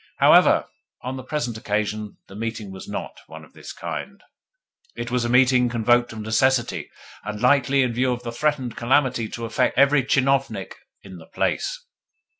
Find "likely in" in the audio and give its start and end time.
7.39-7.93